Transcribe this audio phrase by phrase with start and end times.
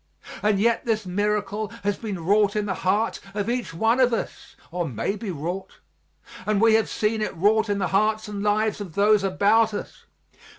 [0.41, 4.55] And yet this miracle has been wrought in the heart of each one of us
[4.71, 5.77] or may be wrought
[6.47, 10.05] and we have seen it wrought in the hearts and lives of those about us.